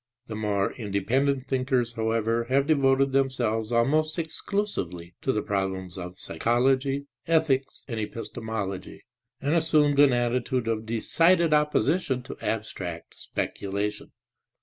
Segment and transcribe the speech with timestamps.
[0.25, 7.05] The more independent thinkers however have devoted themselves almost exclusively to the problems of psychology,
[7.27, 9.03] ethics and epistemology
[9.39, 14.11] and assumed an attitude of decided opposition to abstract speculation.